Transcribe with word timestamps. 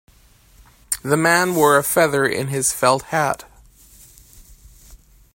The 1.03 1.15
man 1.15 1.53
wore 1.53 1.77
a 1.77 1.83
feather 1.83 2.25
in 2.25 2.47
his 2.47 2.73
felt 2.73 3.03
hat. 3.13 3.43